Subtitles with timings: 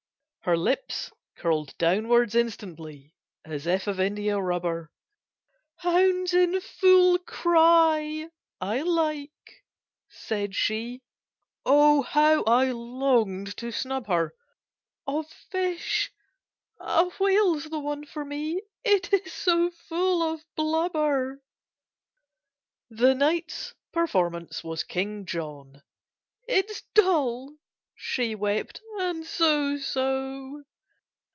[0.43, 3.13] Her lips curved downwards instantly,
[3.45, 4.89] As if of india rubber.
[5.75, 8.27] "Hounds in full cry
[8.59, 9.63] I like,"
[10.09, 11.03] said she:
[11.63, 14.33] (Oh how I longed to snub her!)
[15.05, 16.11] "Of fish,
[16.79, 21.39] a whale's the one for me, It is so full of blubber!"
[22.89, 25.83] The night's performance was "King John."
[26.47, 27.57] "It's dull,"
[28.03, 30.63] she wept, "and so so!"